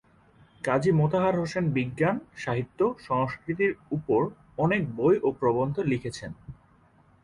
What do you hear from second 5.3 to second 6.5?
প্রবন্ধ লিখেছেন।